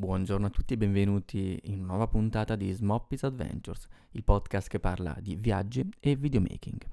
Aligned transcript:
Buongiorno 0.00 0.46
a 0.46 0.50
tutti 0.50 0.74
e 0.74 0.76
benvenuti 0.76 1.58
in 1.64 1.78
una 1.80 1.88
nuova 1.88 2.06
puntata 2.06 2.54
di 2.54 2.70
Smoppy's 2.70 3.24
Adventures, 3.24 3.88
il 4.12 4.22
podcast 4.22 4.68
che 4.68 4.78
parla 4.78 5.16
di 5.20 5.34
viaggi 5.34 5.84
e 5.98 6.14
videomaking. 6.14 6.86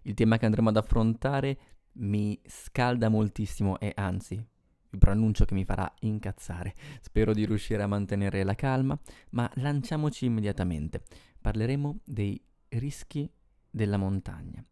Il 0.00 0.14
tema 0.14 0.38
che 0.38 0.46
andremo 0.46 0.70
ad 0.70 0.78
affrontare 0.78 1.58
mi 1.96 2.40
scalda 2.46 3.10
moltissimo 3.10 3.78
e 3.78 3.92
anzi, 3.94 4.42
vi 4.88 4.96
preannuncio 4.96 5.44
che 5.44 5.52
mi 5.52 5.66
farà 5.66 5.92
incazzare. 6.00 6.74
Spero 7.02 7.34
di 7.34 7.44
riuscire 7.44 7.82
a 7.82 7.86
mantenere 7.86 8.42
la 8.42 8.54
calma, 8.54 8.98
ma 9.32 9.50
lanciamoci 9.56 10.24
immediatamente. 10.24 11.02
Parleremo 11.42 11.98
dei 12.04 12.42
rischi 12.68 13.30
della 13.68 13.98
montagna, 13.98 14.64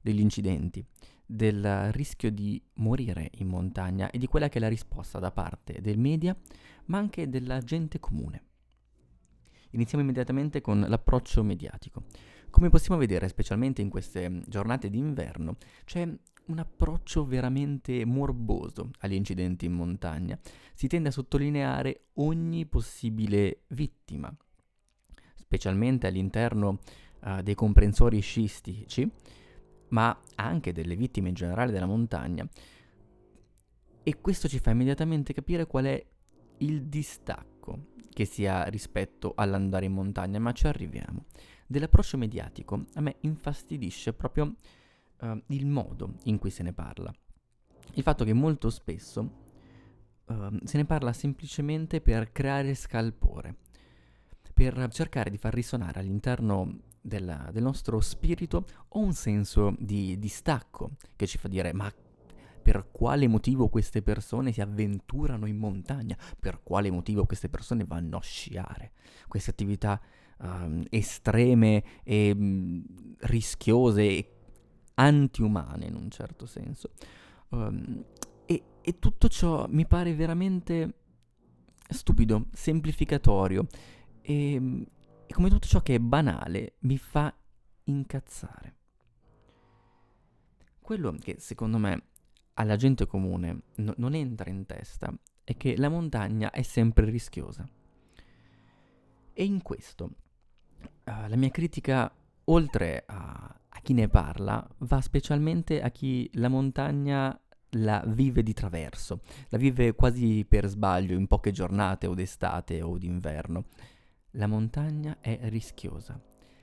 degli 0.00 0.18
incidenti, 0.18 0.84
del 1.26 1.92
rischio 1.92 2.30
di 2.30 2.62
morire 2.74 3.30
in 3.38 3.48
montagna 3.48 4.10
e 4.10 4.18
di 4.18 4.26
quella 4.26 4.48
che 4.48 4.58
è 4.58 4.60
la 4.60 4.68
risposta 4.68 5.18
da 5.18 5.30
parte 5.30 5.80
del 5.80 5.98
media, 5.98 6.36
ma 6.86 6.98
anche 6.98 7.28
della 7.28 7.60
gente 7.60 7.98
comune. 7.98 8.42
Iniziamo 9.70 10.04
immediatamente 10.04 10.60
con 10.60 10.84
l'approccio 10.86 11.42
mediatico. 11.42 12.04
Come 12.50 12.70
possiamo 12.70 13.00
vedere, 13.00 13.26
specialmente 13.28 13.82
in 13.82 13.88
queste 13.88 14.42
giornate 14.46 14.88
d'inverno, 14.88 15.56
c'è 15.84 16.08
un 16.46 16.58
approccio 16.58 17.24
veramente 17.24 18.04
morboso 18.04 18.90
agli 19.00 19.14
incidenti 19.14 19.64
in 19.64 19.72
montagna. 19.72 20.38
Si 20.74 20.86
tende 20.86 21.08
a 21.08 21.12
sottolineare 21.12 22.08
ogni 22.14 22.66
possibile 22.66 23.62
vittima, 23.68 24.32
specialmente 25.34 26.06
all'interno 26.06 26.78
uh, 27.22 27.40
dei 27.42 27.54
comprensori 27.54 28.20
sciistici, 28.20 29.10
ma 29.94 30.20
anche 30.34 30.72
delle 30.72 30.96
vittime 30.96 31.28
in 31.28 31.34
generale 31.34 31.70
della 31.70 31.86
montagna. 31.86 32.46
E 34.02 34.20
questo 34.20 34.48
ci 34.48 34.58
fa 34.58 34.70
immediatamente 34.70 35.32
capire 35.32 35.66
qual 35.66 35.84
è 35.84 36.06
il 36.58 36.82
distacco 36.86 37.92
che 38.12 38.24
si 38.24 38.44
ha 38.44 38.64
rispetto 38.64 39.32
all'andare 39.36 39.86
in 39.86 39.92
montagna, 39.92 40.38
ma 40.40 40.52
ci 40.52 40.66
arriviamo. 40.66 41.26
Dell'approccio 41.66 42.18
mediatico 42.18 42.84
a 42.94 43.00
me 43.00 43.16
infastidisce 43.20 44.12
proprio 44.12 44.54
uh, 45.20 45.42
il 45.46 45.66
modo 45.66 46.16
in 46.24 46.38
cui 46.38 46.50
se 46.50 46.64
ne 46.64 46.72
parla. 46.72 47.12
Il 47.94 48.02
fatto 48.02 48.24
che 48.24 48.32
molto 48.32 48.70
spesso 48.70 49.20
uh, 50.26 50.58
se 50.64 50.76
ne 50.76 50.84
parla 50.84 51.12
semplicemente 51.12 52.00
per 52.00 52.32
creare 52.32 52.74
scalpore, 52.74 53.56
per 54.52 54.88
cercare 54.90 55.30
di 55.30 55.38
far 55.38 55.54
risuonare 55.54 56.00
all'interno 56.00 56.78
della, 57.04 57.50
del 57.52 57.62
nostro 57.62 58.00
spirito 58.00 58.64
o 58.88 59.00
un 59.00 59.12
senso 59.12 59.74
di 59.78 60.18
distacco 60.18 60.92
che 61.16 61.26
ci 61.26 61.36
fa 61.36 61.48
dire 61.48 61.74
ma 61.74 61.92
per 62.62 62.88
quale 62.90 63.28
motivo 63.28 63.68
queste 63.68 64.00
persone 64.00 64.50
si 64.50 64.62
avventurano 64.62 65.44
in 65.44 65.58
montagna, 65.58 66.16
per 66.40 66.62
quale 66.62 66.90
motivo 66.90 67.26
queste 67.26 67.50
persone 67.50 67.84
vanno 67.84 68.16
a 68.16 68.22
sciare, 68.22 68.92
queste 69.28 69.50
attività 69.50 70.00
um, 70.38 70.82
estreme 70.88 71.84
e 72.02 72.30
um, 72.34 72.82
rischiose 73.18 74.02
e 74.02 74.30
antiumane 74.94 75.84
in 75.84 75.94
un 75.94 76.10
certo 76.10 76.46
senso. 76.46 76.92
Um, 77.50 78.02
e, 78.46 78.62
e 78.80 78.98
tutto 78.98 79.28
ciò 79.28 79.66
mi 79.68 79.86
pare 79.86 80.14
veramente 80.14 80.94
stupido, 81.86 82.46
semplificatorio 82.52 83.66
e, 84.22 84.86
e 85.26 85.32
come 85.32 85.48
tutto 85.48 85.66
ciò 85.66 85.80
che 85.80 85.94
è 85.96 85.98
banale 85.98 86.74
mi 86.80 86.98
fa 86.98 87.34
incazzare. 87.84 88.74
Quello 90.80 91.14
che 91.18 91.36
secondo 91.38 91.78
me 91.78 92.02
alla 92.54 92.76
gente 92.76 93.06
comune 93.06 93.62
no- 93.76 93.94
non 93.96 94.14
entra 94.14 94.50
in 94.50 94.66
testa 94.66 95.12
è 95.42 95.56
che 95.56 95.76
la 95.76 95.88
montagna 95.88 96.50
è 96.50 96.62
sempre 96.62 97.06
rischiosa. 97.06 97.68
E 99.32 99.44
in 99.44 99.62
questo 99.62 100.04
uh, 100.04 101.28
la 101.28 101.36
mia 101.36 101.50
critica, 101.50 102.12
oltre 102.44 103.04
a, 103.06 103.60
a 103.68 103.80
chi 103.80 103.92
ne 103.92 104.08
parla, 104.08 104.66
va 104.78 105.00
specialmente 105.00 105.82
a 105.82 105.90
chi 105.90 106.30
la 106.34 106.48
montagna 106.48 107.38
la 107.76 108.04
vive 108.06 108.42
di 108.42 108.52
traverso, 108.52 109.20
la 109.48 109.58
vive 109.58 109.94
quasi 109.94 110.44
per 110.48 110.66
sbaglio 110.66 111.16
in 111.16 111.26
poche 111.26 111.50
giornate 111.50 112.06
o 112.06 112.14
d'estate 112.14 112.82
o 112.82 112.96
d'inverno 112.96 113.64
la 114.36 114.46
montagna 114.46 115.18
è 115.20 115.38
rischiosa. 115.42 116.20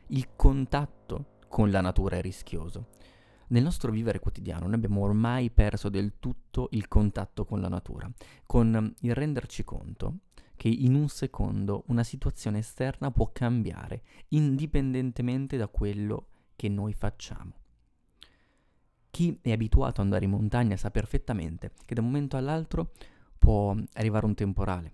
Il 0.07 0.35
contatto 0.35 1.37
con 1.47 1.71
la 1.71 1.81
natura 1.81 2.17
è 2.17 2.21
rischioso. 2.21 2.87
Nel 3.47 3.63
nostro 3.63 3.91
vivere 3.91 4.19
quotidiano 4.19 4.65
noi 4.65 4.75
abbiamo 4.75 5.01
ormai 5.01 5.51
perso 5.51 5.89
del 5.89 6.13
tutto 6.19 6.69
il 6.71 6.87
contatto 6.87 7.45
con 7.45 7.59
la 7.59 7.67
natura, 7.67 8.09
con 8.45 8.93
il 9.01 9.13
renderci 9.13 9.63
conto 9.63 10.19
che 10.55 10.69
in 10.69 10.95
un 10.95 11.09
secondo 11.09 11.83
una 11.87 12.03
situazione 12.03 12.59
esterna 12.59 13.11
può 13.11 13.31
cambiare, 13.33 14.03
indipendentemente 14.29 15.57
da 15.57 15.67
quello 15.67 16.27
che 16.55 16.69
noi 16.69 16.93
facciamo. 16.93 17.53
Chi 19.09 19.39
è 19.41 19.51
abituato 19.51 19.99
ad 19.99 20.07
andare 20.07 20.25
in 20.25 20.31
montagna 20.31 20.77
sa 20.77 20.91
perfettamente 20.91 21.71
che 21.85 21.95
da 21.95 22.01
un 22.01 22.07
momento 22.07 22.37
all'altro 22.37 22.91
può 23.37 23.75
arrivare 23.93 24.25
un 24.25 24.35
temporale, 24.35 24.93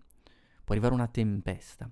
può 0.64 0.74
arrivare 0.74 0.94
una 0.94 1.08
tempesta, 1.08 1.92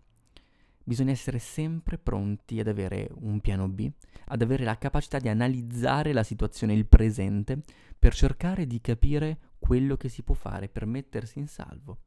bisogna 0.86 1.12
essere 1.12 1.40
sempre 1.40 1.98
pronti 1.98 2.60
ad 2.60 2.68
avere 2.68 3.10
un 3.16 3.42
piano 3.42 3.68
B, 3.68 3.92
ad 4.28 4.42
avere 4.42 4.64
la 4.64 4.78
capacità 4.78 5.18
di 5.18 5.28
analizzare 5.28 6.14
la 6.14 6.24
situazione, 6.24 6.74
il 6.74 6.86
presente, 6.86 7.64
per 7.98 8.14
cercare 8.14 8.68
di 8.68 8.80
capire 8.80 9.54
quello 9.58 9.98
che 9.98 10.10
si 10.10 10.22
può 10.22 10.36
fare 10.36 10.70
per 10.70 10.86
mettersi 10.86 11.40
in 11.40 11.48
salvo. 11.48 12.04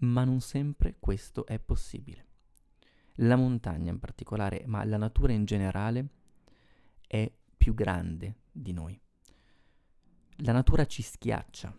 Ma 0.00 0.22
non 0.24 0.40
sempre 0.40 0.96
questo 1.00 1.46
è 1.46 1.58
possibile. 1.58 2.24
La 3.20 3.36
montagna 3.36 3.90
in 3.90 3.98
particolare, 3.98 4.64
ma 4.66 4.84
la 4.84 4.98
natura 4.98 5.32
in 5.32 5.46
generale, 5.46 6.08
è 7.06 7.32
più 7.56 7.72
grande 7.72 8.34
di 8.52 8.72
noi. 8.72 9.00
La 10.40 10.52
natura 10.52 10.84
ci 10.84 11.00
schiaccia, 11.00 11.74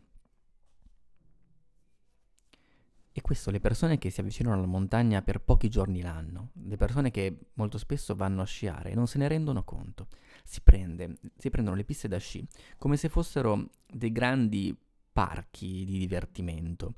E 3.18 3.22
questo 3.22 3.50
le 3.50 3.60
persone 3.60 3.98
che 3.98 4.12
si 4.12 4.20
avvicinano 4.20 4.56
alla 4.56 4.68
montagna 4.68 5.24
per 5.24 5.42
pochi 5.42 5.70
giorni 5.70 6.02
l'anno, 6.02 6.52
le 6.66 6.76
persone 6.76 7.10
che 7.10 7.36
molto 7.56 7.80
spesso 7.80 8.14
vanno 8.14 8.44
a 8.44 8.46
sciare, 8.46 8.94
non 8.94 9.08
se 9.08 9.18
ne 9.18 9.28
rendono 9.28 9.64
conto. 9.64 10.06
Si, 10.44 10.62
prende, 10.62 11.18
si 11.36 11.50
prendono 11.50 11.76
le 11.76 11.84
piste 11.84 12.08
da 12.08 12.20
sci 12.20 12.48
come 12.78 12.96
se 12.96 13.10
fossero 13.10 13.72
dei 13.92 14.12
grandi 14.12 14.78
parchi 15.12 15.84
di 15.84 15.98
divertimento, 15.98 16.94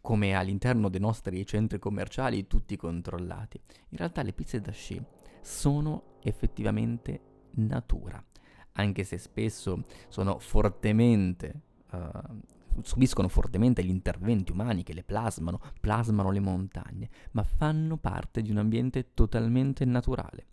come 0.00 0.34
all'interno 0.34 0.88
dei 0.88 0.98
nostri 0.98 1.46
centri 1.46 1.78
commerciali 1.78 2.48
tutti 2.48 2.74
controllati. 2.74 3.60
In 3.90 3.98
realtà 3.98 4.22
le 4.22 4.32
piste 4.32 4.60
da 4.60 4.72
sci 4.72 5.00
sono 5.40 6.16
effettivamente 6.22 7.20
natura, 7.52 8.20
anche 8.72 9.04
se 9.04 9.18
spesso 9.18 9.84
sono 10.08 10.40
fortemente 10.40 11.60
uh, 11.92 12.40
subiscono 12.82 13.28
fortemente 13.28 13.84
gli 13.84 13.90
interventi 13.90 14.52
umani 14.52 14.82
che 14.82 14.94
le 14.94 15.02
plasmano, 15.02 15.60
plasmano 15.80 16.30
le 16.30 16.40
montagne, 16.40 17.10
ma 17.32 17.42
fanno 17.42 17.96
parte 17.96 18.42
di 18.42 18.50
un 18.50 18.58
ambiente 18.58 19.12
totalmente 19.14 19.84
naturale. 19.84 20.46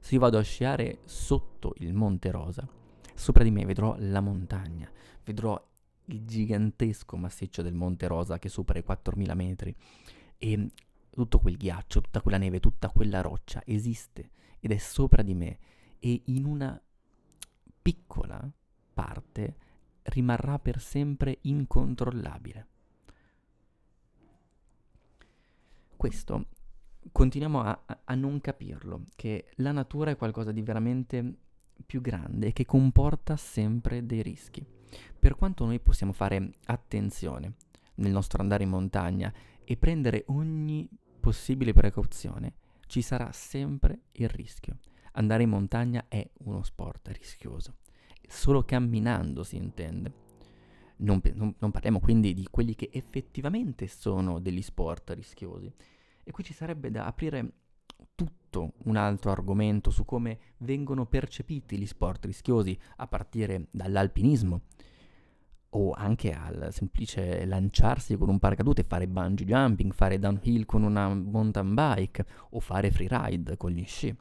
Se 0.00 0.14
io 0.14 0.20
vado 0.20 0.38
a 0.38 0.42
sciare 0.42 1.00
sotto 1.04 1.74
il 1.78 1.92
Monte 1.92 2.30
Rosa, 2.30 2.66
sopra 3.14 3.44
di 3.44 3.50
me 3.50 3.64
vedrò 3.64 3.94
la 3.98 4.20
montagna, 4.20 4.90
vedrò 5.24 5.62
il 6.06 6.24
gigantesco 6.24 7.16
massiccio 7.16 7.62
del 7.62 7.74
Monte 7.74 8.06
Rosa 8.06 8.38
che 8.38 8.48
supera 8.48 8.78
i 8.78 8.84
4000 8.84 9.34
metri 9.34 9.74
e 10.38 10.70
tutto 11.10 11.38
quel 11.38 11.56
ghiaccio, 11.56 12.00
tutta 12.00 12.20
quella 12.20 12.38
neve, 12.38 12.60
tutta 12.60 12.88
quella 12.88 13.20
roccia 13.20 13.62
esiste 13.64 14.30
ed 14.58 14.72
è 14.72 14.78
sopra 14.78 15.22
di 15.22 15.34
me 15.34 15.58
e 15.98 16.22
in 16.26 16.44
una 16.44 16.80
piccola 17.82 18.50
parte 18.92 19.56
rimarrà 20.04 20.58
per 20.58 20.80
sempre 20.80 21.38
incontrollabile. 21.42 22.66
Questo 25.96 26.46
continuiamo 27.12 27.60
a, 27.60 27.84
a, 28.04 28.14
non 28.14 28.40
capirlo, 28.40 29.04
che 29.16 29.50
la 29.56 29.72
natura 29.72 30.10
è 30.10 30.16
qualcosa 30.16 30.52
di 30.52 30.62
veramente 30.62 31.34
più 31.84 32.00
grande 32.00 32.48
e 32.48 32.52
che 32.52 32.64
comporta 32.64 33.36
sempre 33.36 34.04
dei 34.06 34.22
rischi. 34.22 34.64
Per 35.18 35.36
quanto 35.36 35.64
noi 35.64 35.78
possiamo 35.78 36.12
fare 36.12 36.52
attenzione 36.66 37.54
nel 37.96 38.12
nostro 38.12 38.40
andare 38.40 38.64
in 38.64 38.70
montagna 38.70 39.32
e 39.64 39.76
prendere 39.76 40.24
ogni 40.28 40.88
possibile 41.20 41.72
precauzione, 41.72 42.54
ci 42.86 43.02
sarà 43.02 43.30
sempre 43.32 44.00
il 44.12 44.28
rischio. 44.28 44.78
Andare 45.12 45.42
in 45.42 45.50
montagna 45.50 46.06
è 46.08 46.26
uno 46.44 46.62
sport 46.62 47.08
rischioso 47.08 47.74
solo 48.30 48.62
camminando 48.62 49.42
si 49.42 49.56
intende. 49.56 50.12
Non, 50.98 51.20
non, 51.34 51.54
non, 51.58 51.70
parliamo 51.70 51.98
quindi 51.98 52.32
di 52.32 52.46
quelli 52.50 52.74
che 52.74 52.90
effettivamente 52.92 53.88
sono 53.88 54.38
degli 54.38 54.62
sport 54.62 55.10
rischiosi. 55.10 55.72
E 56.22 56.30
qui 56.30 56.44
ci 56.44 56.52
sarebbe 56.52 56.90
da 56.90 57.06
aprire 57.06 57.52
tutto 58.14 58.74
un 58.84 58.96
altro 58.96 59.30
argomento 59.30 59.90
su 59.90 60.04
come 60.04 60.38
vengono 60.58 61.06
percepiti 61.06 61.76
gli 61.76 61.86
sport 61.86 62.24
rischiosi, 62.26 62.78
a 62.96 63.06
partire 63.06 63.66
dall'alpinismo. 63.70 64.62
o 65.72 65.92
anche 65.92 66.32
al 66.32 66.72
semplice 66.72 67.44
lanciarsi 67.46 68.16
con 68.16 68.28
un 68.28 68.40
paracadute, 68.40 68.82
fare 68.82 69.06
bungee 69.06 69.46
jumping, 69.46 69.92
fare 69.92 70.18
downhill 70.18 70.64
con 70.64 70.82
una 70.82 71.14
mountain 71.14 71.74
bike 71.74 72.26
o 72.50 72.60
fare 72.60 72.90
freeride 72.90 73.56
con 73.56 73.70
gli 73.70 73.84
sci. 73.84 74.16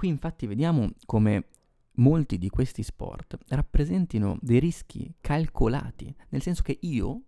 Qui 0.00 0.08
infatti 0.08 0.46
vediamo 0.46 0.88
come 1.04 1.48
molti 1.96 2.38
di 2.38 2.48
questi 2.48 2.82
sport 2.82 3.36
rappresentino 3.48 4.38
dei 4.40 4.58
rischi 4.58 5.12
calcolati, 5.20 6.16
nel 6.30 6.40
senso 6.40 6.62
che 6.62 6.78
io, 6.80 7.20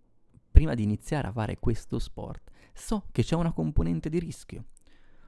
prima 0.51 0.73
di 0.73 0.81
iniziare 0.81 1.27
a 1.27 1.31
fare 1.31 1.59
questo 1.59 1.99
sport, 1.99 2.49
so 2.73 3.05
che 3.11 3.21
c'è 3.21 3.35
una 3.35 3.51
componente 3.51 4.09
di 4.09 4.17
rischio. 4.17 4.65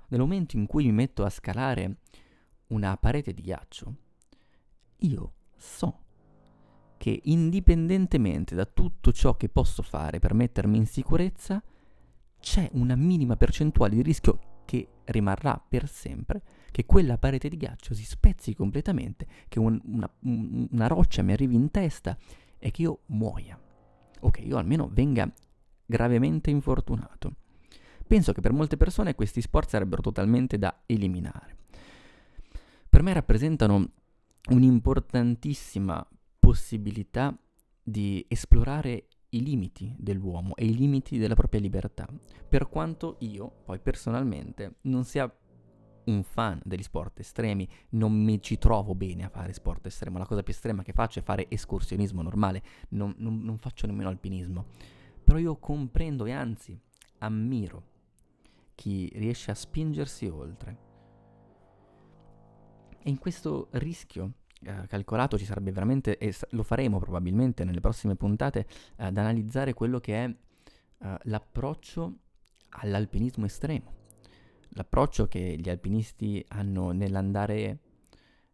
Nel 0.07 0.21
momento 0.21 0.57
in 0.57 0.65
cui 0.65 0.85
mi 0.85 0.91
metto 0.91 1.23
a 1.23 1.29
scalare 1.29 1.97
una 2.69 2.97
parete 2.97 3.31
di 3.31 3.43
ghiaccio, 3.43 3.95
io 5.01 5.33
so 5.55 5.99
che 6.97 7.19
indipendentemente 7.25 8.55
da 8.55 8.65
tutto 8.65 9.11
ciò 9.11 9.37
che 9.37 9.49
posso 9.49 9.83
fare 9.83 10.17
per 10.17 10.33
mettermi 10.33 10.77
in 10.77 10.87
sicurezza, 10.87 11.63
c'è 12.39 12.67
una 12.73 12.95
minima 12.95 13.35
percentuale 13.35 13.93
di 13.93 14.01
rischio 14.01 14.63
che 14.65 14.87
rimarrà 15.03 15.63
per 15.69 15.87
sempre, 15.87 16.41
che 16.75 16.85
quella 16.85 17.17
parete 17.17 17.47
di 17.47 17.55
ghiaccio 17.55 17.93
si 17.93 18.03
spezzi 18.03 18.53
completamente, 18.53 19.25
che 19.47 19.59
un, 19.59 19.79
una, 19.85 20.13
una 20.19 20.87
roccia 20.87 21.21
mi 21.21 21.31
arrivi 21.31 21.55
in 21.55 21.71
testa 21.71 22.17
e 22.59 22.69
che 22.69 22.81
io 22.81 23.03
muoia, 23.05 23.57
o 24.19 24.29
che 24.29 24.41
io 24.41 24.57
almeno 24.57 24.89
venga 24.91 25.31
gravemente 25.85 26.49
infortunato. 26.49 27.33
Penso 28.05 28.33
che 28.33 28.41
per 28.41 28.51
molte 28.51 28.75
persone 28.75 29.15
questi 29.15 29.39
sport 29.39 29.69
sarebbero 29.69 30.01
totalmente 30.01 30.57
da 30.57 30.81
eliminare. 30.85 31.59
Per 32.89 33.01
me 33.01 33.13
rappresentano 33.13 33.91
un'importantissima 34.49 36.05
possibilità 36.37 37.33
di 37.81 38.25
esplorare 38.27 39.07
i 39.29 39.41
limiti 39.41 39.95
dell'uomo 39.97 40.57
e 40.57 40.65
i 40.65 40.75
limiti 40.75 41.17
della 41.17 41.35
propria 41.35 41.61
libertà, 41.61 42.05
per 42.49 42.67
quanto 42.67 43.15
io, 43.19 43.49
poi 43.63 43.79
personalmente, 43.79 44.79
non 44.81 45.05
sia 45.05 45.33
un 46.05 46.23
fan 46.23 46.59
degli 46.63 46.83
sport 46.83 47.19
estremi, 47.19 47.67
non 47.89 48.13
mi 48.13 48.41
ci 48.41 48.57
trovo 48.57 48.95
bene 48.95 49.25
a 49.25 49.29
fare 49.29 49.53
sport 49.53 49.85
estremo, 49.85 50.17
la 50.17 50.25
cosa 50.25 50.43
più 50.43 50.53
estrema 50.53 50.83
che 50.83 50.93
faccio 50.93 51.19
è 51.19 51.23
fare 51.23 51.47
escursionismo 51.49 52.21
normale, 52.21 52.61
non, 52.89 53.13
non, 53.17 53.41
non 53.41 53.57
faccio 53.57 53.87
nemmeno 53.87 54.09
alpinismo, 54.09 54.65
però 55.23 55.37
io 55.37 55.57
comprendo 55.57 56.25
e 56.25 56.31
anzi 56.31 56.79
ammiro 57.19 57.93
chi 58.75 59.09
riesce 59.15 59.51
a 59.51 59.55
spingersi 59.55 60.27
oltre. 60.27 60.83
E 63.01 63.09
in 63.09 63.17
questo 63.19 63.67
rischio 63.71 64.33
eh, 64.61 64.87
calcolato 64.87 65.37
ci 65.37 65.45
sarebbe 65.45 65.71
veramente, 65.71 66.17
e 66.17 66.33
lo 66.51 66.63
faremo 66.63 66.99
probabilmente 66.99 67.63
nelle 67.63 67.79
prossime 67.79 68.15
puntate, 68.15 68.67
eh, 68.97 69.05
ad 69.05 69.17
analizzare 69.17 69.73
quello 69.73 69.99
che 69.99 70.23
è 70.23 70.27
eh, 70.27 71.17
l'approccio 71.23 72.17
all'alpinismo 72.69 73.45
estremo. 73.45 74.03
L'approccio 74.69 75.27
che 75.27 75.57
gli 75.59 75.69
alpinisti 75.69 76.43
hanno 76.49 76.91
nell'andare 76.91 77.79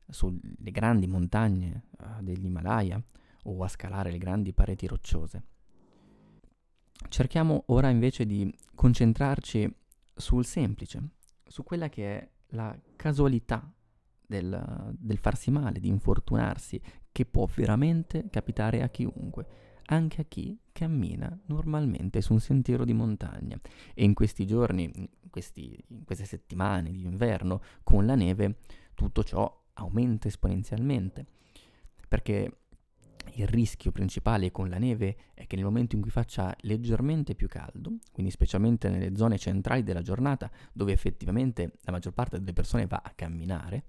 sulle 0.08 0.72
grandi 0.72 1.08
montagne 1.08 1.84
uh, 1.98 2.22
dell'Himalaya 2.22 3.02
o 3.44 3.64
a 3.64 3.68
scalare 3.68 4.12
le 4.12 4.18
grandi 4.18 4.54
pareti 4.54 4.86
rocciose. 4.88 5.44
Cerchiamo 7.10 7.64
ora 7.68 7.90
invece 7.90 8.26
di 8.26 8.54
concentrarci 8.76 9.74
sul 10.14 10.46
semplice, 10.46 11.10
su 11.48 11.64
quella 11.64 11.90
che 11.90 12.20
è 12.20 12.30
la 12.50 12.78
casualità 12.96 13.74
del, 14.26 14.94
del 14.98 15.18
farsi 15.18 15.50
male, 15.50 15.80
di 15.80 15.88
infortunarsi, 15.88 16.80
che 17.12 17.26
può 17.26 17.48
veramente 17.54 18.30
capitare 18.30 18.84
a 18.84 18.90
chiunque, 18.90 19.48
anche 19.86 20.22
a 20.22 20.26
chi 20.26 20.58
cammina 20.72 21.38
normalmente 21.46 22.22
su 22.22 22.34
un 22.34 22.40
sentiero 22.40 22.86
di 22.86 22.94
montagna. 22.94 23.60
E 23.94 24.04
in 24.04 24.14
questi 24.14 24.46
giorni, 24.46 24.90
in, 24.94 25.08
questi, 25.30 25.78
in 25.88 26.04
queste 26.04 26.26
settimane 26.26 26.92
di 26.92 27.04
inverno, 27.04 27.62
con 27.84 28.06
la 28.06 28.16
neve, 28.16 28.58
tutto 28.94 29.24
ciò 29.24 29.64
aumenta 29.74 30.28
esponenzialmente. 30.28 31.26
Perché 32.08 32.62
il 33.36 33.48
rischio 33.48 33.92
principale 33.92 34.52
con 34.52 34.70
la 34.70 34.78
neve 34.78 35.16
è 35.34 35.46
che 35.48 35.56
nel 35.56 35.66
momento 35.66 35.96
in 35.96 36.02
cui 36.02 36.12
faccia 36.12 36.56
leggermente 36.62 37.36
più 37.36 37.48
caldo, 37.48 37.98
quindi 38.12 38.32
specialmente 38.32 38.90
nelle 38.90 39.16
zone 39.16 39.38
centrali 39.38 39.84
della 39.84 40.02
giornata, 40.02 40.52
dove 40.74 40.92
effettivamente 40.92 41.74
la 41.82 41.92
maggior 41.92 42.14
parte 42.14 42.40
delle 42.40 42.54
persone 42.54 42.88
va 42.88 43.02
a 43.04 43.12
camminare, 43.16 43.84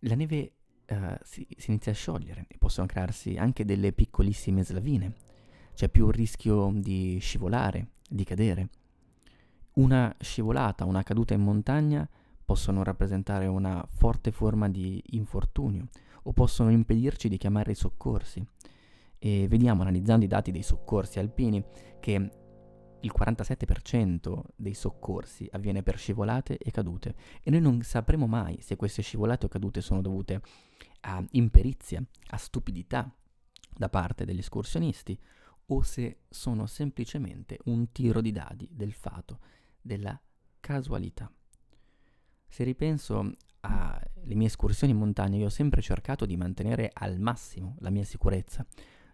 la 0.00 0.14
neve 0.14 0.54
uh, 0.90 1.16
si, 1.22 1.46
si, 1.56 1.70
inizia 1.70 1.92
a 1.92 1.94
sciogliere 1.94 2.46
e 2.48 2.56
possono 2.58 2.86
crearsi 2.86 3.36
anche 3.36 3.64
delle 3.64 3.92
piccolissime 3.92 4.64
slavine. 4.64 5.14
C'è 5.74 5.88
più 5.88 6.10
rischio 6.10 6.70
di 6.74 7.18
scivolare, 7.20 7.88
di 8.08 8.24
cadere. 8.24 8.68
Una 9.74 10.14
scivolata, 10.18 10.84
una 10.84 11.02
caduta 11.02 11.34
in 11.34 11.42
montagna 11.42 12.08
possono 12.44 12.82
rappresentare 12.82 13.46
una 13.46 13.86
forte 13.88 14.32
forma 14.32 14.68
di 14.68 15.02
infortunio 15.10 15.88
o 16.24 16.32
possono 16.32 16.70
impedirci 16.70 17.28
di 17.28 17.38
chiamare 17.38 17.72
i 17.72 17.76
soccorsi. 17.76 18.44
E 19.18 19.46
vediamo, 19.48 19.82
analizzando 19.82 20.24
i 20.24 20.28
dati 20.28 20.50
dei 20.50 20.62
soccorsi 20.62 21.18
alpini, 21.18 21.64
che 22.00 22.30
il 23.00 23.12
47% 23.16 24.42
dei 24.56 24.74
soccorsi 24.74 25.48
avviene 25.52 25.82
per 25.82 25.98
scivolate 25.98 26.58
e 26.58 26.70
cadute 26.70 27.14
e 27.42 27.50
noi 27.50 27.60
non 27.60 27.82
sapremo 27.82 28.26
mai 28.26 28.60
se 28.60 28.76
queste 28.76 29.02
scivolate 29.02 29.46
o 29.46 29.48
cadute 29.48 29.80
sono 29.80 30.00
dovute 30.00 30.42
a 31.02 31.24
imperizia, 31.30 32.02
a 32.28 32.36
stupidità 32.36 33.10
da 33.74 33.88
parte 33.88 34.24
degli 34.24 34.38
escursionisti 34.38 35.18
o 35.66 35.82
se 35.82 36.22
sono 36.28 36.66
semplicemente 36.66 37.58
un 37.64 37.92
tiro 37.92 38.20
di 38.20 38.32
dadi 38.32 38.68
del 38.70 38.92
fato, 38.92 39.38
della 39.80 40.20
casualità. 40.58 41.32
Se 42.46 42.64
ripenso 42.64 43.32
alle 43.60 44.34
mie 44.34 44.48
escursioni 44.48 44.92
in 44.92 44.98
montagna, 44.98 45.36
io 45.36 45.46
ho 45.46 45.50
sempre 45.50 45.80
cercato 45.80 46.26
di 46.26 46.36
mantenere 46.36 46.90
al 46.92 47.18
massimo 47.20 47.76
la 47.78 47.90
mia 47.90 48.04
sicurezza, 48.04 48.66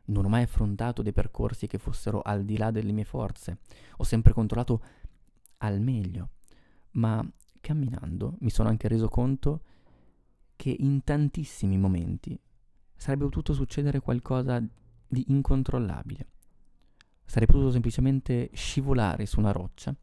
non 0.06 0.24
ho 0.24 0.28
mai 0.28 0.42
affrontato 0.42 1.02
dei 1.02 1.12
percorsi 1.12 1.66
che 1.66 1.78
fossero 1.78 2.20
al 2.22 2.44
di 2.44 2.56
là 2.56 2.70
delle 2.70 2.92
mie 2.92 3.04
forze. 3.04 3.58
Ho 3.98 4.04
sempre 4.04 4.32
controllato 4.32 4.82
al 5.58 5.80
meglio. 5.80 6.30
Ma 6.92 7.24
camminando 7.60 8.36
mi 8.40 8.50
sono 8.50 8.68
anche 8.68 8.88
reso 8.88 9.08
conto 9.08 9.62
che 10.56 10.74
in 10.78 11.02
tantissimi 11.04 11.76
momenti 11.76 12.38
sarebbe 12.94 13.24
potuto 13.24 13.52
succedere 13.52 14.00
qualcosa 14.00 14.62
di 15.06 15.24
incontrollabile. 15.28 16.28
Sarei 17.24 17.46
potuto 17.46 17.70
semplicemente 17.70 18.50
scivolare 18.54 19.26
su 19.26 19.38
una 19.38 19.52
roccia 19.52 19.94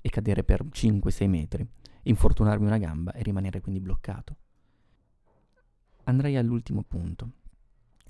e 0.00 0.10
cadere 0.10 0.42
per 0.44 0.64
5-6 0.64 1.28
metri, 1.28 1.66
infortunarmi 2.02 2.66
una 2.66 2.78
gamba 2.78 3.12
e 3.12 3.22
rimanere 3.22 3.60
quindi 3.60 3.80
bloccato. 3.80 4.36
Andrei 6.04 6.36
all'ultimo 6.36 6.82
punto. 6.82 7.30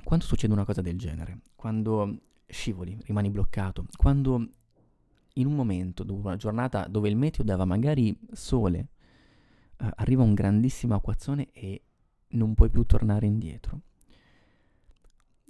Quando 0.05 0.25
succede 0.25 0.53
una 0.53 0.65
cosa 0.65 0.81
del 0.81 0.99
genere, 0.99 1.41
quando 1.55 2.19
scivoli, 2.47 2.97
rimani 3.05 3.31
bloccato, 3.31 3.87
quando 3.97 4.49
in 5.35 5.47
un 5.47 5.55
momento, 5.55 6.05
dopo 6.05 6.27
una 6.27 6.37
giornata 6.37 6.87
dove 6.87 7.09
il 7.09 7.17
meteo 7.17 7.45
dava 7.45 7.65
magari 7.65 8.17
sole, 8.33 8.89
eh, 9.79 9.91
arriva 9.97 10.23
un 10.23 10.35
grandissimo 10.35 10.95
acquazzone 10.95 11.51
e 11.53 11.83
non 12.29 12.55
puoi 12.55 12.71
più 12.71 12.85
tornare 12.85 13.27
indietro. 13.27 13.81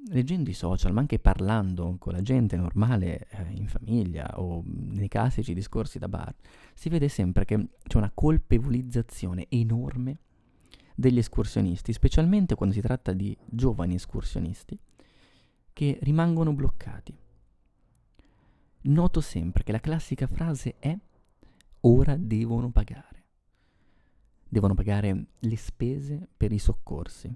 Leggendo 0.08 0.50
i 0.50 0.54
social, 0.54 0.92
ma 0.92 1.00
anche 1.00 1.20
parlando 1.20 1.96
con 1.98 2.12
la 2.12 2.22
gente 2.22 2.56
normale 2.56 3.28
eh, 3.28 3.52
in 3.52 3.68
famiglia 3.68 4.40
o 4.40 4.62
nei 4.64 5.08
classici 5.08 5.54
discorsi 5.54 5.98
da 5.98 6.08
bar, 6.08 6.34
si 6.74 6.88
vede 6.88 7.08
sempre 7.08 7.44
che 7.44 7.68
c'è 7.84 7.98
una 7.98 8.10
colpevolizzazione 8.12 9.46
enorme 9.48 10.18
degli 10.94 11.18
escursionisti, 11.18 11.92
specialmente 11.92 12.54
quando 12.54 12.74
si 12.74 12.80
tratta 12.80 13.12
di 13.12 13.36
giovani 13.44 13.94
escursionisti, 13.94 14.78
che 15.72 15.98
rimangono 16.02 16.52
bloccati. 16.52 17.16
Noto 18.84 19.20
sempre 19.20 19.62
che 19.62 19.72
la 19.72 19.80
classica 19.80 20.26
frase 20.26 20.76
è 20.78 20.96
ora 21.80 22.16
devono 22.16 22.70
pagare. 22.70 23.24
Devono 24.48 24.74
pagare 24.74 25.26
le 25.38 25.56
spese 25.56 26.28
per 26.36 26.52
i 26.52 26.58
soccorsi. 26.58 27.32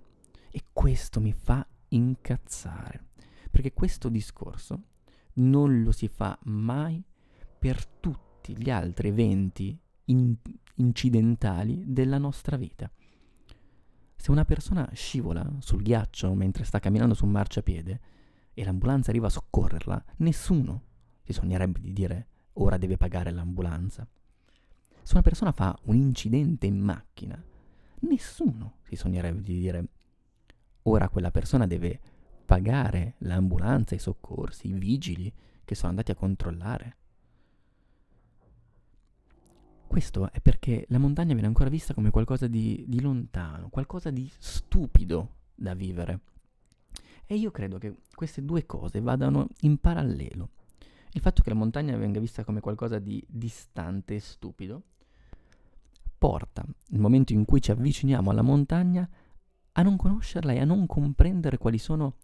E 0.51 0.63
questo 0.73 1.21
mi 1.21 1.33
fa 1.33 1.67
incazzare, 1.89 3.09
perché 3.51 3.73
questo 3.73 4.09
discorso 4.09 4.83
non 5.35 5.83
lo 5.83 5.93
si 5.93 6.09
fa 6.09 6.39
mai 6.45 7.03
per 7.59 7.87
tutti 7.87 8.57
gli 8.57 8.71
altri 8.71 9.09
eventi 9.09 9.79
in- 10.07 10.37
incidentali 10.77 11.85
della 11.87 12.19
nostra 12.19 12.57
vita. 12.57 12.91
Se 14.27 14.33
una 14.33 14.45
persona 14.45 14.91
scivola 14.93 15.49
sul 15.61 15.83
ghiaccio 15.83 16.35
mentre 16.35 16.65
sta 16.65 16.81
camminando 16.81 17.15
su 17.15 17.25
un 17.25 17.31
marciapiede 17.31 18.01
e 18.55 18.65
l'ambulanza 18.65 19.11
arriva 19.11 19.29
a 19.29 19.31
soccorrerla, 19.31 20.05
nessuno 20.17 20.83
si 21.23 21.33
sognerebbe 21.33 21.79
di 21.79 21.93
dire 21.93 22.27
ora 22.55 22.77
deve 22.77 22.97
pagare 22.97 23.31
l'ambulanza. 23.31 24.05
Se 25.01 25.13
una 25.13 25.23
persona 25.23 25.53
fa 25.53 25.79
un 25.85 25.95
incidente 25.95 26.67
in 26.67 26.77
macchina, 26.77 27.41
nessuno 28.01 28.79
si 28.83 28.97
sognerebbe 28.97 29.43
di 29.43 29.61
dire 29.61 29.89
ora 30.83 31.09
quella 31.09 31.31
persona 31.31 31.69
deve 31.69 32.01
pagare 32.45 33.15
l'ambulanza, 33.19 33.95
i 33.95 34.01
soccorsi, 34.01 34.67
i 34.67 34.73
vigili 34.73 35.33
che 35.65 35.77
sono 35.77 35.91
andati 35.91 36.11
a 36.11 36.17
controllare. 36.17 36.97
Questo 39.97 40.31
è 40.31 40.43
perché 40.43 40.85
la 40.91 40.99
montagna 40.99 41.33
viene 41.33 41.47
ancora 41.47 41.71
vista 41.71 41.95
come 41.95 42.11
qualcosa 42.11 42.49
di, 42.49 42.85
di 42.87 43.01
lontano, 43.01 43.71
qualcosa 43.71 44.11
di 44.11 44.31
stupido 44.37 45.37
da 45.55 45.73
vivere. 45.73 46.21
E 47.25 47.37
io 47.37 47.51
credo 47.51 47.79
che 47.79 48.01
queste 48.15 48.45
due 48.45 48.67
cose 48.67 49.01
vadano 49.01 49.49
in 49.61 49.79
parallelo. 49.79 50.51
Il 51.13 51.23
fatto 51.23 51.43
che 51.43 51.49
la 51.49 51.55
montagna 51.55 51.97
venga 51.97 52.21
vista 52.21 52.45
come 52.45 52.61
qualcosa 52.61 52.99
di 52.99 53.25
distante 53.27 54.17
e 54.17 54.21
stupido 54.21 54.83
porta, 56.19 56.63
nel 56.89 57.01
momento 57.01 57.33
in 57.33 57.47
cui 57.47 57.63
ci 57.63 57.71
avviciniamo 57.71 58.31
alla 58.31 58.43
montagna, 58.43 59.09
a 59.73 59.83
non 59.83 59.97
conoscerla 59.97 60.53
e 60.53 60.61
a 60.61 60.67
non 60.67 60.87
comprendere 60.87 61.57
quali 61.57 61.79
sono 61.79 62.17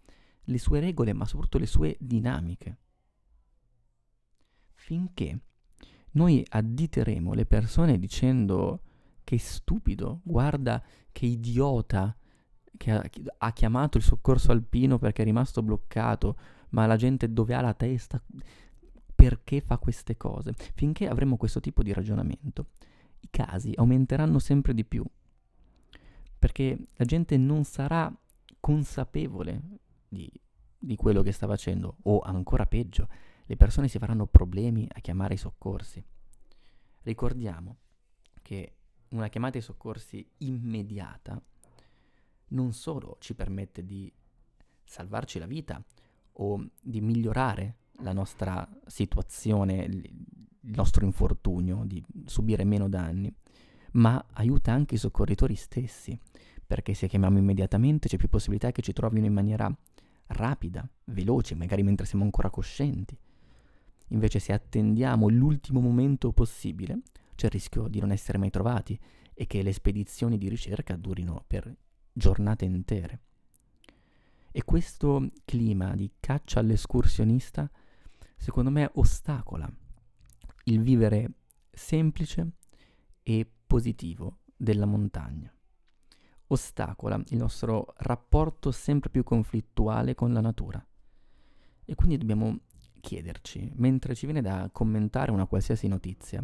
le 0.43 0.59
sue 0.59 0.79
regole, 0.79 1.11
ma 1.13 1.25
soprattutto 1.25 1.57
le 1.57 1.65
sue 1.65 1.97
dinamiche. 1.99 2.77
Finché 4.75 5.39
noi 6.13 6.45
additeremo 6.47 7.33
le 7.33 7.45
persone 7.45 7.97
dicendo 7.99 8.81
che 9.23 9.37
stupido, 9.37 10.19
guarda 10.23 10.83
che 11.11 11.25
idiota 11.25 12.15
che 12.77 12.91
ha, 13.37 13.51
chiamato 13.51 13.97
il 13.97 14.03
soccorso 14.03 14.51
alpino 14.51 14.97
perché 14.97 15.21
è 15.21 15.25
rimasto 15.25 15.61
bloccato, 15.61 16.37
ma 16.69 16.85
la 16.85 16.97
gente 16.97 17.31
dove 17.31 17.53
ha 17.53 17.61
la 17.61 17.73
testa, 17.73 18.21
perché 19.15 19.61
fa 19.61 19.77
queste 19.77 20.17
cose? 20.17 20.53
Finché 20.73 21.07
avremo 21.07 21.37
questo 21.37 21.59
tipo 21.59 21.83
di 21.83 21.93
ragionamento, 21.93 22.67
i 23.19 23.27
casi 23.29 23.71
aumenteranno 23.75 24.39
sempre 24.39 24.73
di 24.73 24.83
più, 24.83 25.05
perché 26.37 26.87
la 26.95 27.05
gente 27.05 27.37
non 27.37 27.63
sarà 27.63 28.13
consapevole 28.59 29.61
di, 30.09 30.29
di 30.77 30.95
quello 30.95 31.21
che 31.21 31.31
sta 31.31 31.47
facendo, 31.47 31.97
o 32.03 32.19
ancora 32.19 32.65
peggio, 32.65 33.07
le 33.45 33.57
persone 33.57 33.87
si 33.87 33.99
faranno 33.99 34.25
problemi 34.25 34.87
a 34.91 34.99
chiamare 34.99 35.33
i 35.33 35.37
soccorsi. 35.37 36.03
Ricordiamo 37.01 37.77
che 38.41 38.75
una 39.09 39.27
chiamata 39.27 39.57
ai 39.57 39.63
soccorsi 39.63 40.25
immediata 40.39 41.41
non 42.49 42.73
solo 42.73 43.17
ci 43.19 43.33
permette 43.33 43.85
di 43.85 44.11
salvarci 44.83 45.39
la 45.39 45.45
vita 45.45 45.83
o 46.33 46.67
di 46.81 47.01
migliorare 47.01 47.77
la 47.99 48.13
nostra 48.13 48.67
situazione, 48.85 49.83
il 49.83 50.75
nostro 50.75 51.05
infortunio, 51.05 51.83
di 51.85 52.03
subire 52.25 52.63
meno 52.63 52.89
danni, 52.89 53.33
ma 53.93 54.23
aiuta 54.33 54.71
anche 54.71 54.95
i 54.95 54.99
soccorritori 54.99 55.55
stessi, 55.55 56.17
perché 56.65 56.93
se 56.93 57.07
chiamiamo 57.07 57.37
immediatamente 57.37 58.07
c'è 58.07 58.17
più 58.17 58.29
possibilità 58.29 58.71
che 58.71 58.81
ci 58.81 58.93
trovino 58.93 59.25
in 59.25 59.33
maniera 59.33 59.75
rapida, 60.27 60.87
veloce, 61.05 61.55
magari 61.55 61.83
mentre 61.83 62.05
siamo 62.05 62.23
ancora 62.23 62.49
coscienti. 62.49 63.17
Invece 64.13 64.39
se 64.39 64.53
attendiamo 64.53 65.27
l'ultimo 65.27 65.79
momento 65.79 66.31
possibile, 66.31 67.01
c'è 67.35 67.47
il 67.47 67.51
rischio 67.51 67.87
di 67.87 67.99
non 67.99 68.11
essere 68.11 68.37
mai 68.37 68.51
trovati 68.51 68.99
e 69.33 69.47
che 69.47 69.63
le 69.63 69.73
spedizioni 69.73 70.37
di 70.37 70.49
ricerca 70.49 70.95
durino 70.95 71.43
per 71.47 71.75
giornate 72.11 72.65
intere. 72.65 73.21
E 74.51 74.63
questo 74.63 75.31
clima 75.45 75.95
di 75.95 76.11
caccia 76.19 76.59
all'escursionista, 76.59 77.69
secondo 78.37 78.69
me, 78.69 78.89
ostacola 78.93 79.71
il 80.65 80.79
vivere 80.79 81.31
semplice 81.71 82.51
e 83.23 83.51
positivo 83.65 84.41
della 84.55 84.85
montagna. 84.85 85.51
Ostacola 86.47 87.19
il 87.29 87.37
nostro 87.37 87.95
rapporto 87.97 88.71
sempre 88.71 89.09
più 89.09 89.23
conflittuale 89.23 90.13
con 90.13 90.31
la 90.31 90.39
natura. 90.39 90.85
E 91.85 91.95
quindi 91.95 92.17
dobbiamo 92.17 92.59
chiederci, 93.03 93.69
mentre 93.75 94.15
ci 94.15 94.25
viene 94.25 94.41
da 94.41 94.69
commentare 94.71 95.29
una 95.29 95.45
qualsiasi 95.45 95.87
notizia, 95.89 96.41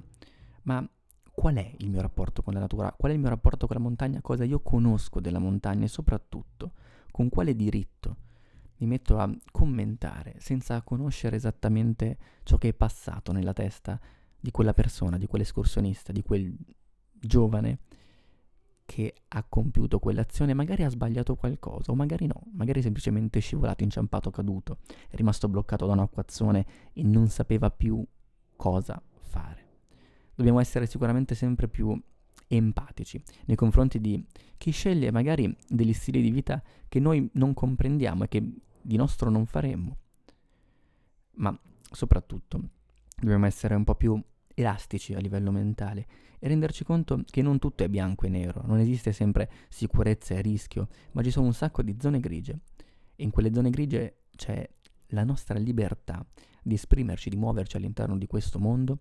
ma 0.63 0.85
qual 1.31 1.55
è 1.55 1.73
il 1.77 1.89
mio 1.89 2.01
rapporto 2.01 2.41
con 2.41 2.53
la 2.53 2.59
natura, 2.59 2.93
qual 2.97 3.11
è 3.11 3.15
il 3.15 3.21
mio 3.21 3.29
rapporto 3.29 3.65
con 3.65 3.77
la 3.77 3.81
montagna, 3.81 4.19
cosa 4.19 4.43
io 4.43 4.59
conosco 4.59 5.21
della 5.21 5.39
montagna? 5.39 5.85
E 5.85 5.87
soprattutto 5.87 6.73
con 7.11 7.29
quale 7.29 7.55
diritto? 7.55 8.17
Mi 8.79 8.87
metto 8.87 9.17
a 9.17 9.33
commentare 9.51 10.35
senza 10.39 10.81
conoscere 10.81 11.37
esattamente 11.37 12.17
ciò 12.43 12.57
che 12.57 12.69
è 12.69 12.73
passato 12.73 13.31
nella 13.31 13.53
testa 13.53 13.97
di 14.37 14.51
quella 14.51 14.73
persona, 14.73 15.17
di 15.17 15.27
quell'escursionista, 15.27 16.11
di 16.11 16.23
quel 16.23 16.53
giovane 17.13 17.79
che 18.89 19.13
ha 19.27 19.43
compiuto 19.47 19.99
quell'azione, 19.99 20.55
magari 20.55 20.83
ha 20.83 20.89
sbagliato 20.89 21.35
qualcosa, 21.35 21.91
o 21.91 21.95
magari 21.95 22.25
no, 22.25 22.41
magari 22.53 22.81
semplicemente 22.81 23.39
scivolato, 23.39 23.83
inciampato, 23.83 24.31
caduto, 24.31 24.79
è 25.09 25.15
rimasto 25.15 25.47
bloccato 25.47 25.85
da 25.85 25.93
un'acquazzone 25.93 26.65
e 26.93 27.03
non 27.03 27.27
sapeva 27.27 27.69
più 27.69 28.03
cosa 28.55 29.01
fare 29.19 29.67
dobbiamo 30.39 30.61
essere 30.61 30.85
sicuramente 30.85 31.35
sempre 31.35 31.67
più 31.67 32.01
empatici 32.47 33.21
nei 33.45 33.57
confronti 33.57 33.99
di 33.99 34.25
chi 34.57 34.71
sceglie 34.71 35.11
magari 35.11 35.53
degli 35.67 35.91
stili 35.91 36.21
di 36.21 36.31
vita 36.31 36.63
che 36.87 37.01
noi 37.01 37.29
non 37.33 37.53
comprendiamo 37.53 38.23
e 38.23 38.27
che 38.29 38.53
di 38.81 38.95
nostro 38.95 39.29
non 39.29 39.45
faremmo. 39.45 39.97
Ma 41.35 41.57
soprattutto 41.91 42.69
dobbiamo 43.17 43.47
essere 43.47 43.75
un 43.75 43.83
po' 43.83 43.95
più 43.95 44.19
elastici 44.53 45.13
a 45.13 45.19
livello 45.19 45.51
mentale 45.51 46.07
e 46.39 46.47
renderci 46.47 46.83
conto 46.83 47.23
che 47.29 47.41
non 47.41 47.59
tutto 47.59 47.83
è 47.83 47.89
bianco 47.89 48.25
e 48.25 48.29
nero, 48.29 48.63
non 48.65 48.79
esiste 48.79 49.11
sempre 49.11 49.49
sicurezza 49.67 50.33
e 50.33 50.41
rischio, 50.41 50.87
ma 51.11 51.21
ci 51.21 51.31
sono 51.31 51.45
un 51.45 51.53
sacco 51.53 51.83
di 51.83 51.97
zone 51.99 52.19
grigie. 52.19 52.59
E 53.15 53.23
in 53.23 53.29
quelle 53.29 53.53
zone 53.53 53.69
grigie 53.69 54.21
c'è 54.35 54.67
la 55.07 55.23
nostra 55.23 55.59
libertà 55.59 56.25
di 56.61 56.75
esprimerci, 56.75 57.29
di 57.29 57.35
muoverci 57.35 57.77
all'interno 57.77 58.17
di 58.17 58.27
questo 58.27 58.59
mondo 58.59 58.99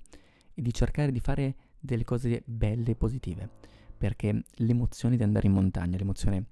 e 0.54 0.62
di 0.62 0.72
cercare 0.72 1.12
di 1.12 1.20
fare 1.20 1.54
delle 1.78 2.04
cose 2.04 2.42
belle 2.44 2.90
e 2.90 2.96
positive, 2.96 3.48
perché 3.96 4.42
l'emozione 4.56 5.16
di 5.16 5.22
andare 5.22 5.46
in 5.46 5.52
montagna, 5.52 5.96
l'emozione 5.96 6.46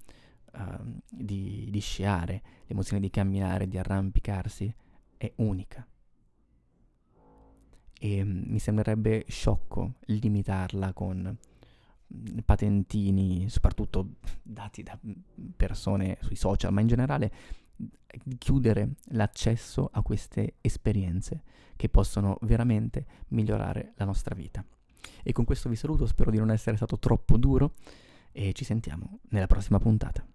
uh, 0.53 0.99
di, 1.09 1.67
di 1.69 1.79
sciare, 1.79 2.41
l'emozione 2.67 3.01
di 3.01 3.09
camminare, 3.09 3.67
di 3.67 3.77
arrampicarsi, 3.77 4.73
è 5.17 5.31
unica. 5.37 5.85
E 8.07 8.21
um, 8.21 8.43
mi 8.45 8.59
sembrerebbe 8.59 9.25
sciocco 9.27 9.95
limitarla 10.05 10.93
con 10.93 11.35
mm, 12.13 12.37
patentini, 12.45 13.49
soprattutto 13.49 14.13
dati 14.41 14.81
da 14.81 14.97
mm, 15.05 15.11
persone 15.57 16.17
sui 16.21 16.37
social, 16.37 16.71
ma 16.71 16.79
in 16.79 16.87
generale 16.87 17.31
chiudere 18.37 18.93
l'accesso 19.09 19.89
a 19.91 20.01
queste 20.01 20.55
esperienze 20.61 21.43
che 21.75 21.89
possono 21.89 22.37
veramente 22.43 23.05
migliorare 23.29 23.91
la 23.95 24.05
nostra 24.05 24.33
vita. 24.33 24.63
E 25.21 25.33
con 25.33 25.43
questo 25.43 25.67
vi 25.67 25.75
saluto, 25.75 26.05
spero 26.05 26.31
di 26.31 26.37
non 26.37 26.49
essere 26.49 26.77
stato 26.77 26.97
troppo 26.97 27.35
duro 27.35 27.73
e 28.31 28.53
ci 28.53 28.63
sentiamo 28.63 29.19
nella 29.29 29.47
prossima 29.47 29.79
puntata. 29.79 30.25